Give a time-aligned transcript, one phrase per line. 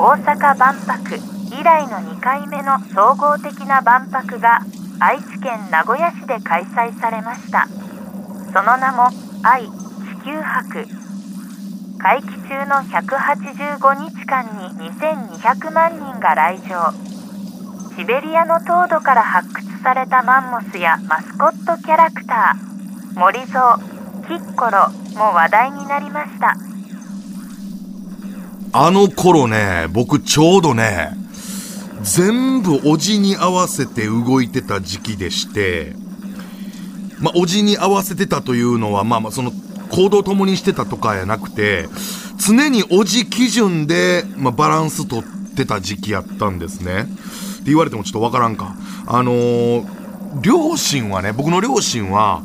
[0.00, 1.16] 大阪万博
[1.52, 4.60] 以来の2回目の総合的な万博が
[4.98, 7.68] 愛知県名古屋市で開催されました。
[8.50, 9.10] その名も
[9.42, 9.68] 愛地
[10.24, 10.86] 球博。
[11.98, 16.94] 会期中の185日間に2200万人が来場。
[17.94, 23.20] シベリアの凍土から発掘されたマンモスやマスコットキャラクター。
[23.20, 23.78] 森蔵
[24.26, 26.69] キッコロも話題になりました。
[28.72, 31.10] あの頃ね、僕ちょうどね、
[32.02, 35.94] 全部おじに合わせて動いてた時期でして、
[37.18, 39.52] まあ、おじに合わせてたというのは、まあまあ、その、
[39.90, 41.88] 行動共にしてたとかやなくて、
[42.38, 45.24] 常におじ基準で、まあ、バランス取っ
[45.56, 47.02] てた時期やったんですね。
[47.02, 48.76] って言われてもちょっとわからんか。
[49.06, 49.86] あのー、
[50.42, 52.42] 両親はね、僕の両親は、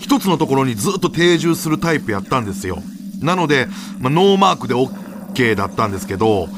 [0.00, 2.82] 一つのところにずっと定住するタイプやったんですよ。
[3.20, 3.68] なので、
[4.00, 5.07] まあ、ノーマークで OK
[5.54, 6.48] だったんですけど、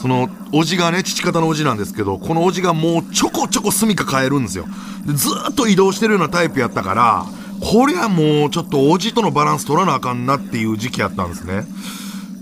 [0.00, 4.66] その、おじがね、父方のおじなんですけど、このおじがもうちょこちょこ住みか変えるんですよ。
[5.04, 7.26] でずっと移動してるようなタイプやったから、
[7.60, 11.64] こりゃもうちょっとおじとのバランス取らなあかんなっていう時期やったんですね。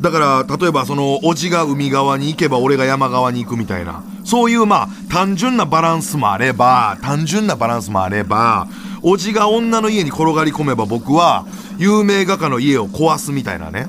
[0.01, 8.69] だから、例えばその、おじが海側に行けば俺が山側に行くみたいな、そういうまあ、単純なバランスもあれば、単純なバランスもあれば、
[9.03, 11.47] おじが女の家に転がり込めば僕は、
[11.79, 13.89] 有名画家の家を壊すみたいなね。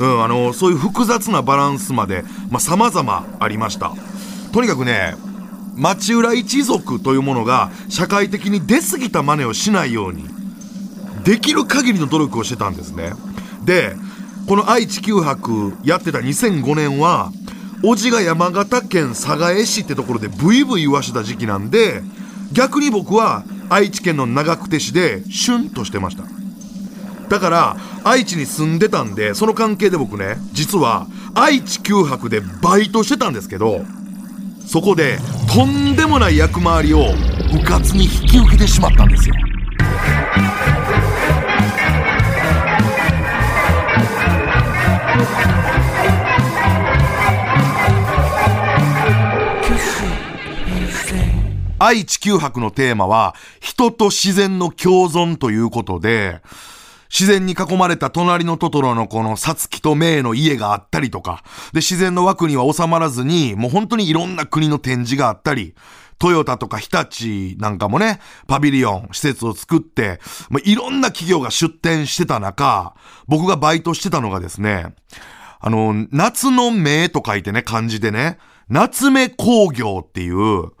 [0.00, 3.92] うん、あの、そういう複雑なバランスまで、まあ、様々ありました。
[4.50, 5.14] とにかくね、
[5.76, 10.24] 町浦一族というものが社会的に出過ぎた真似をしないように、
[11.22, 13.12] できる限りの努力をしてたんですね。
[13.66, 13.94] で、
[14.48, 17.30] この愛・地球博やってた2005年は、
[17.84, 22.02] おじが山形県寒河江市ってところでブイブイ言わしてた時期なんで、
[22.52, 26.39] 逆に僕は愛知県の長久手市でシュンとしてました。
[27.30, 33.82] だから愛知に住んでたんでその関係で僕ね実は愛知九博でバイトしてたんですけど
[34.66, 35.18] そこで
[35.54, 37.12] とんでもない役回りを
[37.52, 39.34] 部活に引き受けてしまったんですよ。
[51.82, 56.42] 愛知九博のテーマは人と自然の共存ということで
[57.10, 65.74] 自然に囲まれた隣のトトロのこのサツキとメイの家があったりとか、で、自然の枠には収まらずに、もう本当にいろんな国の展示があったり、
[66.20, 72.94] トヨタとか日立なんかもね、パビリオン、施設を作って、まあ、いろんな企業が出展してた中、
[73.26, 74.94] 僕がバイトしてたのがですね、
[75.58, 78.38] あの、夏の目と書いてね、漢字でね、
[78.68, 80.72] 夏目工業っていう、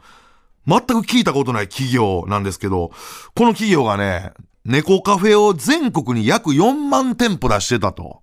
[0.66, 2.90] 全く聞いたことない企業なんですけど、
[3.34, 4.32] この企業がね、
[4.64, 8.22] 猫カフェを全国に約4万店舗出してたと。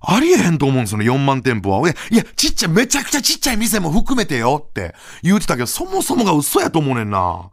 [0.00, 1.88] ありえへんと思うんですよね、4万店舗は。
[1.88, 7.50] いや、いや、ちっちゃい、めちゃくちゃちっちゃい店も含めてよって言うてたけど、そもそもが嘘やと思うねんな。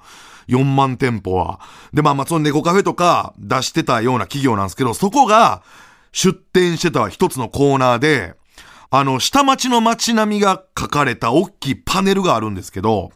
[0.47, 1.59] 4万店舗は。
[1.91, 5.63] で、まあまあ、その猫カフェとか出してたような企業なんですけど、そこが
[6.11, 8.35] 出店してた一つのコーナーで、
[8.91, 13.11] あの、下町の街並みが書かれた大きいパネルがあるんですけど、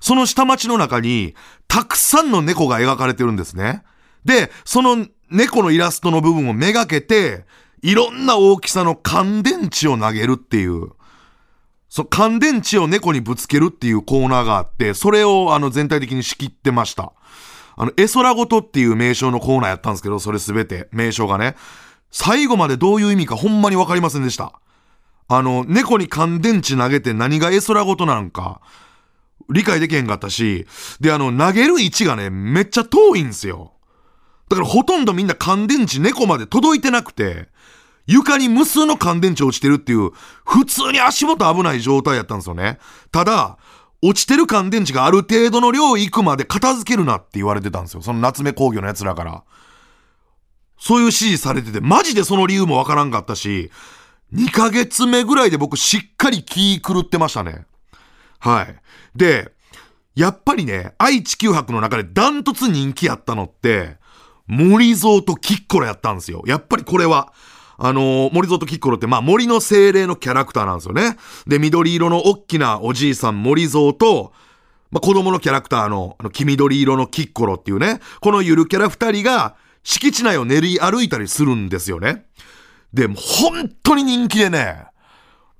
[0.00, 1.34] その下町の中に、
[1.66, 3.82] たくさんの猫が描かれてるんですね。
[4.24, 7.44] で、その猫のイラストの部分をめがけて、
[7.82, 10.90] いろんな大きさの乾電池を投げるっていう、
[11.88, 17.12] そう、乾電池を猫にぶつけるっていうコーナーがあって、それをあの全体的に仕切ってました。
[17.76, 21.56] あの、絵空ごとっていう名称のコーナーやったんですけど、それすべて、名称がね。
[22.10, 24.52] 最後までどういう意味かほんまにわかりませんでした。
[25.28, 28.60] あの、猫に乾電池投げて何が絵空ごとなんか、
[29.48, 30.66] 理解できへんかったし、
[31.00, 33.72] で、あの、投げる位置がね、めっちゃ遠いんすよ。
[34.50, 37.48] だからほとんどみんな乾電池猫まで届いてなくて、
[38.06, 40.10] 床に無数の乾電池落ちてるっていう、
[40.44, 42.80] 普通に足元危ない状態やったんですよね。
[43.12, 43.58] ただ、
[44.02, 48.02] 落ちてる乾電池がある程度の量行くまで片付けるなって言われてたんですよ。
[48.02, 49.44] その夏目工業の奴らから。
[50.80, 53.70] そういう指示されてて、マジでその理由もわからんかったし、
[54.34, 57.66] 2ヶ月目ぐらいで僕しっかり気狂ってましたね。
[58.40, 58.74] はい。
[59.14, 59.52] で、
[60.16, 63.99] やっぱりね、愛地球博の中でダントツ人気やったのって、
[64.50, 66.42] 森蔵とキッコロやったんですよ。
[66.46, 67.32] やっぱりこれは、
[67.78, 71.16] あのー、森蔵とキッコロって、まあ、森の精霊のキャラクターなんですよね。
[71.46, 74.32] で、緑色の大きなおじいさん森蔵と、
[74.90, 82.26] まあ、子供のキャラクターの、あの、黄緑色のキッコロっていうね、このゆるキャラ二人が、敷地内を練り歩いたりするんですよね。
[82.92, 84.84] で、本当に人気でね、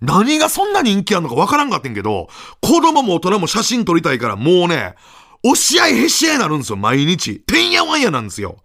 [0.00, 2.28] 何がそんな人気あんのかわからんかってんけど、
[2.60, 4.94] 子供も大人も写真撮りたいからもうね、
[5.42, 7.40] 押し合いへし合いになるんですよ、毎日。
[7.40, 8.58] てんやわんやなんですよ。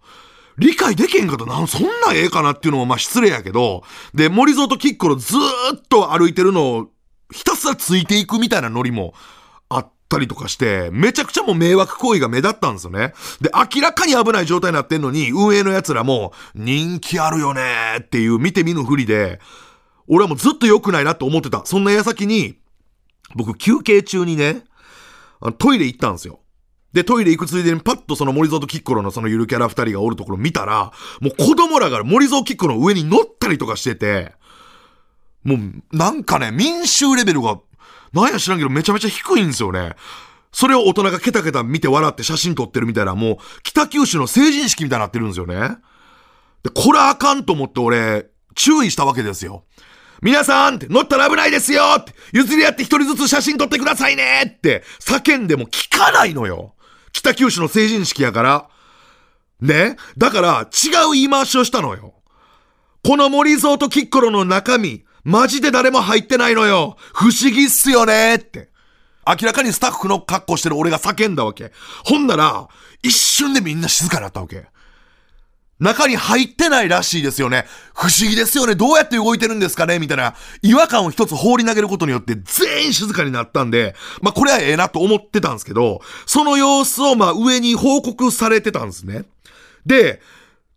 [0.58, 3.82] 理解できへんかったな、そんなええかなっていうのもまあ失礼やけど、
[4.14, 6.90] で、森蔵とキッコロずーっと歩いてるのを
[7.32, 9.14] ひたすらついていくみたいなノリも
[9.68, 13.12] あったりとかして、めちゃくちゃもう迷惑行為が目立ったんですよね。
[13.40, 19.40] で、明らかに危ない状態になってんのに、運営の奴らも、人気あるよねっていう見て見ぬふりで、
[20.08, 21.66] 俺はもうずっと良くないなと思ってた。
[21.66, 22.58] そんな矢先に、
[23.34, 24.64] 僕休憩中にね、
[25.58, 26.40] トイレ行ったんですよ。
[26.96, 34.32] で、トイレ行くついでにパッとその森蔵とキッコロのそのゆるキャラ二人がおるところ見たら、もう子供らが森蔵キッコロの上に乗ったりとかしてて、
[35.44, 35.58] もう
[35.94, 37.60] なんかね、民衆レベルが、
[38.14, 39.94] なんや知らんけどめちゃめちゃ低いんですよね。
[40.52, 45.76] それを大人がケタケタ見て笑って写真撮ってるみたいな、もう北九州の成人式みたいになってるんですよね。
[46.62, 49.64] で、これあかんと思って俺、注意したわけですよ。
[50.22, 56.72] 皆さんって乗ったら危ないですよって譲り合って一人ずつ写真撮ってくださいねって叫んでも聞かないのよ。
[57.16, 58.68] 北九州の成人式やから。
[59.60, 59.96] ね？
[60.18, 62.14] だから違う言い回しをしたのよ。
[63.02, 66.96] この森蔵とキッコロの中身、マジで誰も入ってないのよ。
[67.14, 68.34] 不思議っすよね？
[68.34, 68.70] って。
[69.26, 71.72] 明らかにスタッフの格好してる俺が叫んだわけ。
[72.04, 72.68] ほんなら、
[73.02, 74.66] 一瞬でみんな静かになったわけ。
[75.78, 77.66] 中に入ってないらしいですよね。
[77.94, 78.74] 不思議ですよね。
[78.74, 79.98] どうやって動いてるんですかね？
[79.98, 89.24] みたいな違和感を一つ放り投げることによって全員静かになったんで、まあこれはええなと思ってたんですけど、その様子をまあ上に報告されてたんですね。
[89.84, 90.22] で、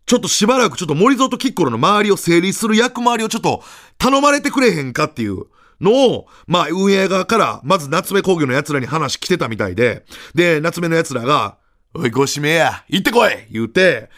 [0.04, 3.62] ちょっとしばらくちょっと森蔵とキッコロの周りを整理する役回りをちょっと
[3.96, 5.44] 頼まれてくれへんかっていう
[5.80, 10.04] のを、まあ運営側からまず夏目工業の奴らに話来てたみたいで、
[10.34, 11.56] で、夏目の奴らが、
[11.94, 14.10] おい、ご指名や、行ってこい言うて、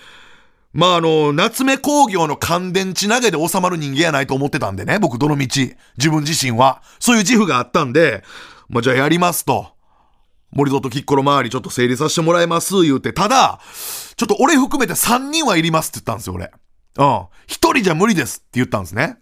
[0.72, 5.46] まああの、夏目工業の乾電池投げで収まる人間やないと思ってたんでね、僕どの道、
[5.98, 6.82] 自分自身は。
[6.98, 8.24] そういう自負があったんで、
[8.68, 9.72] まあじゃあやりますと。
[10.52, 13.12] 森戸とキッコロ周りちょっと整理させてもらいます、言うて。
[13.12, 13.60] ただ、
[14.16, 16.50] ちょっと俺含めて3人はいりますって言ったんですよ、俺。
[16.98, 17.04] うん。
[17.04, 19.16] 1人じゃ無理ですって言ったんですね。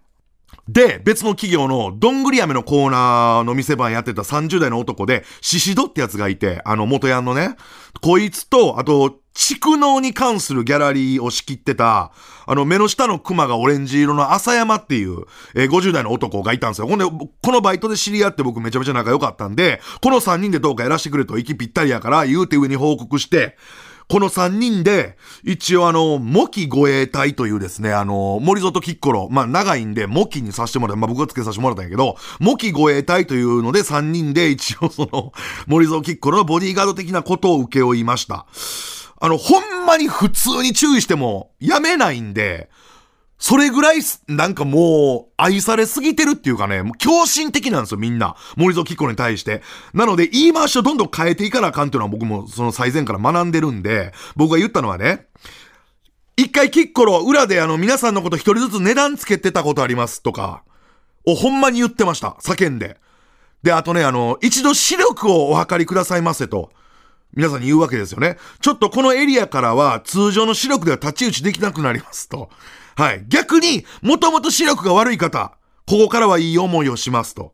[0.67, 7.55] で、別の企業のどんぐり飴のコーナーの店番やってた30代の男で、シシドってやつがいて、あの元ヤンのね、
[8.01, 12.11] こいつと、あと、蓄能に関するギャラリーを仕切ってた、
[12.45, 15.25] あの目の下のクマがオレンジ色の浅山っていう、
[15.55, 16.87] えー50代の男がいたんですよ。
[16.87, 23.57] ほんで、このバイトで知り合って僕めちゃめちゃ仲良かったんで、この3人でどうかやらしてくれと息ぴったりやから、言うて上に報告して、
[24.11, 35.31] この3人で、一応あの、モキ護衛隊というですね、あの、森里キッコロ、まあ長いんで、モキにさせてもらった、まあ僕がつけさせてもらったんやけど、モキ護衛隊というので3人で一応その、
[35.65, 38.45] 森里キッコロのボディーガード的なことを受け負いました。
[39.21, 42.69] あの、ほんまに普通に注意しても、やめないんで、
[43.41, 48.35] それぐらい、なんかもう、愛されすぎてるっていうかね、もう狂信的なんですよ、みんな。
[48.55, 49.63] 森蔵キッコに対して。
[49.95, 55.25] なので、言い回しをどんどん変えていかなあかんっていうのは僕もその最前から学んでるんで、僕が言ったのはね、
[56.37, 60.61] 一回キッコロ裏であの皆さんのこと一人ずつ値段つけてたことありますとか、
[61.25, 62.37] をほんまに言ってました。
[62.41, 62.99] 叫んで。
[63.63, 66.71] で、あとね、あの、一度視力をお測りくださいませと。
[67.33, 68.37] 皆さんに言うわけですよね。
[68.59, 72.51] ちょっとこのエリアからは通常の視力では太刀打ちできなくなりますと。
[72.95, 73.25] はい。
[73.27, 75.53] 逆に、もともと視力が悪い方、
[75.87, 77.53] ここからはいい思いをしますと。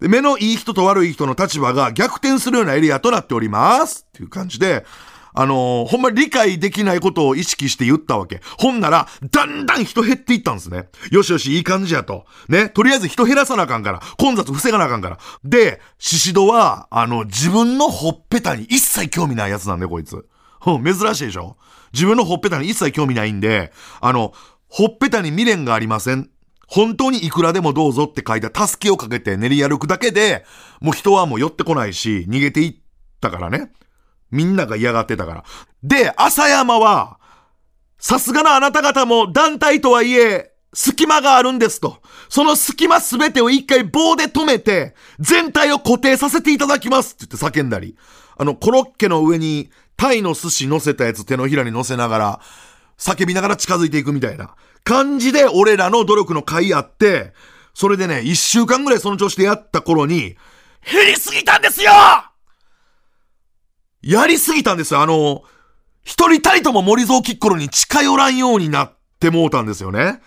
[0.00, 4.06] で目のいい人と悪い人の立場が逆転するようなエリアとなっております。
[4.08, 4.84] っていう感じで、
[5.32, 8.40] あのーほんま理解できないことを意識して言ったわけ。
[8.58, 10.88] ほんなら、だんだん人減っていったんですね。
[11.10, 12.26] よしよし、いい感じやと。
[12.48, 12.68] ね。
[12.68, 14.00] とりあえず人減らさなあかんから。
[14.18, 15.18] 混雑防がなあかんから。
[15.44, 20.26] で、シシドは、あの、自分のほっぺたに一切興味ないやつなんで、こいつ。
[20.66, 21.56] うん、珍しいでしょ
[21.92, 24.32] 自分のほっぺたに一切興味ないんで、あの、
[24.70, 26.30] ほっぺたに未練がありません。
[26.68, 30.46] 本当にいくらでもどうぞって書いた助けをかけて練り歩くだけで、
[30.80, 32.76] もう人はもう寄ってこないし、逃げていっ
[33.20, 33.72] たからね。
[34.30, 35.44] みんなが嫌がってたから。
[35.82, 37.18] で、浅山は、
[37.98, 42.00] さすがのあなた方も団体とはいえ、隙間があるんですと。
[42.28, 47.96] その隙間すべてを一回棒で止めて、全体を固定させていただきますって言って叫んだり。
[48.36, 52.40] あの、コロッケの上に、タイの寿司乗せたやつ手のひらに乗せながら、
[53.00, 54.54] 叫びながら近づいていくみたいな
[54.84, 57.32] 感じで俺らの努力の甲斐あって、
[57.74, 60.36] それでね、一週間ぐらいその調子でやった頃に、
[60.90, 61.92] 減りすぎたんですよ
[64.02, 65.00] やりすぎたんですよ。
[65.00, 65.42] あの、
[66.04, 70.20] 一人たりとも森蔵キッコロに近寄らんようになってもうたんですよね。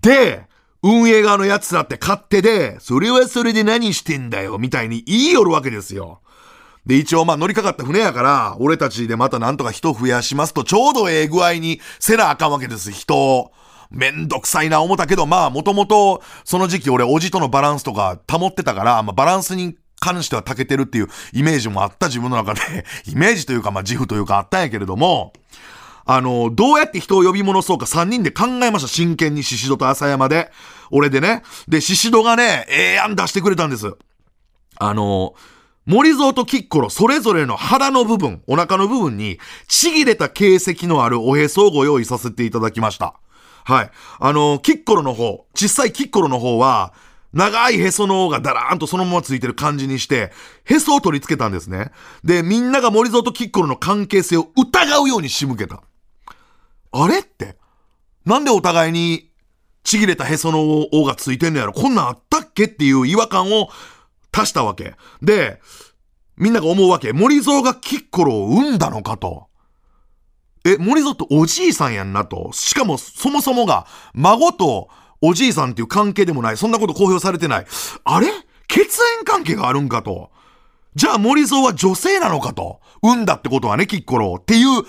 [0.00, 0.46] で、
[0.82, 6.20] 運営側のやつだって勝手で、それはそれで何してんだよ、みたいに言いよるわけですよ。
[6.88, 13.52] で、一応まあ乗りかかった船やから、俺たちでまたなんとか人増やしますと、ちょうどええ具合にせなあかんわけです、人を。
[13.90, 22.60] めんどくさいな思ったけど、まあもともとその時期俺おじとのバランスとか保ってたから、まあバランスに関しては長けてるっていうイメージもあった自分の中で、
[23.06, 25.32] イメージというかまあ自負というかあったんやけれども、
[26.06, 28.88] あの、どうやって人を呼び戻そうか3人で考えました。
[28.88, 30.50] 真剣にシシドと浅山で。
[30.90, 31.42] 俺でね。
[31.68, 33.94] で、シシドがね、ええ案出してくれたんです。
[34.78, 35.34] あの、
[35.88, 43.14] 森蔵とキッコロそれぞれの腹の部分、お腹の部分にちぎれた形跡のあるおへそをご用意させていただきました。
[43.64, 43.90] はい。
[44.20, 46.92] あの、キッコロの方、小さいキッコロの方は、
[47.32, 50.30] 長いへその緒がだらーんとそのままついてる感じにして、
[50.64, 51.90] へそを取り付けたんですね。
[52.22, 55.82] で、みんなが森蔵とキッコロの関係性を疑うように仕向けた。
[56.92, 57.56] あれって、
[58.26, 59.30] なんでお互いに
[59.84, 61.72] ちぎれたへその緒がついてんのやろ？
[61.72, 62.64] こんなんあったっけ？
[62.64, 63.70] っていう違和感を
[64.32, 64.94] 足したわけ。
[65.22, 65.60] で、
[66.36, 67.12] みんなが思うわけ。
[67.12, 69.48] 森蔵がキッコロを産んだのかと。
[70.64, 72.50] え、森蔵っておじいさんやんなと。
[72.52, 74.88] しかもそもそもが孫と
[75.20, 76.56] おじいさんっていう関係でもない。
[76.56, 77.66] そんなこと公表されてない。
[78.04, 78.28] あれ？
[78.68, 78.80] 血
[79.18, 80.30] 縁関係があるんかと。
[80.94, 82.80] じゃあ森蔵は女性なのかと。
[83.02, 84.82] 産んだってことはね、キッコロっていう、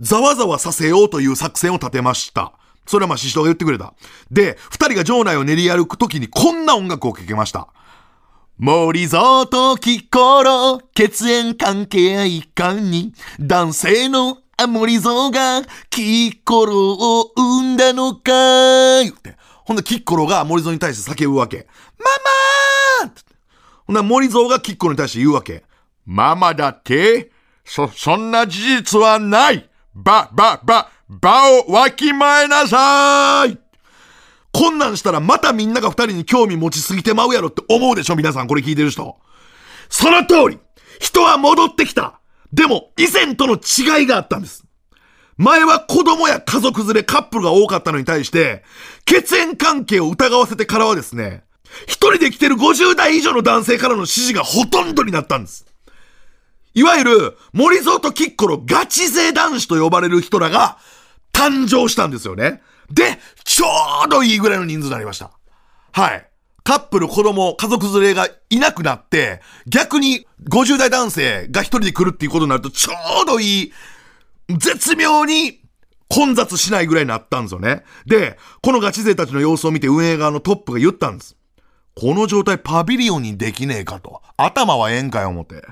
[0.00, 2.52] ざわざわさせようという作戦を立てました。
[2.86, 3.94] それはまあ師匠が言ってくれた。
[4.30, 7.68] で、二人が場内を練り歩くときにこんな音楽を聴けました。
[8.58, 19.36] 森蔵とキッコロ、血縁関係いかに、男性の森蔵がキッコロを産んだのかいって。
[19.64, 21.66] ほんで、キッコロが森蔵に対して叫ぶわけ。
[21.98, 22.04] マ
[23.04, 23.22] マーって。
[23.86, 25.64] ほんで、森蔵がキッコロに対して言うわけ。
[26.06, 27.32] ママだって
[27.64, 33.58] そ、そんな事実はないば、ば、ば、ばをわきまえなさい
[34.52, 39.16] こんなんしたらまたみんなが二人に興味持ちすぎてまうやろって思うでしょ皆さんこれ聞いてる人。
[39.88, 40.58] その通り
[41.00, 42.20] 人は戻ってきた
[42.52, 44.64] でも以前との違いがあったんです。
[45.38, 48.62] 前は子供や家族連れカップルが多かったのに対して、
[49.06, 51.44] 血縁関係を疑わせてからはですね、
[51.86, 55.66] 一人で来てる50代以上の男性からの指示がほとんどになったんです。
[56.74, 60.78] いわゆる、森蔵とキッコロガチ勢男子と呼ばれる人らが
[61.32, 62.62] 誕生したんですよね。
[62.92, 63.66] で、ちょ
[64.06, 65.30] うどいいぐらいの人数になりました。
[65.92, 66.28] はい。
[66.64, 73.72] カップル、子供、家族連れがいなくなって、逆に50代男性が一人で来るっていうことになると、ちょうどいい
[74.58, 75.60] 絶妙に
[76.08, 77.82] 混雑しないぐらいになったんですよね。
[78.06, 81.36] で、このガチ勢たちの様子を見て運営側のトップが言ったんです。
[81.94, 84.22] この状態パビリオンにできねえかと。
[84.36, 85.62] 頭はええんかよ思て。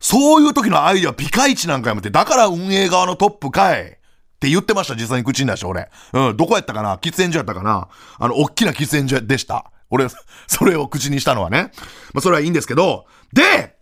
[0.00, 3.98] そういう時のアイディアピカイチなんかやめて、だから運営側のトップかい。
[4.36, 5.88] って言ってました、実際に口に出して俺。
[6.12, 6.96] うん、どこやったかな？
[6.98, 7.88] 喫煙所やったかな？
[8.18, 9.72] あの、おっきな喫煙所でした。
[9.90, 10.06] 俺、
[10.46, 11.72] それを口にしたのはね。
[12.12, 13.76] まあ、それはいいんですけど、で、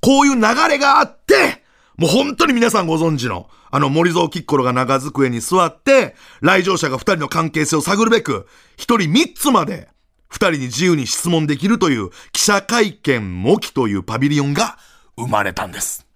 [0.00, 1.62] こういう流れがあって、
[1.98, 9.88] もう本当に皆さんご存知の、あの森蔵キッコロが長机に座って、来場者が二人の関係性を探るべく、一人三つまで、
[10.28, 14.78] 二人に自由に質問できるという記者会見模擬というパビリオンが
[15.16, 16.06] 生まれたんです。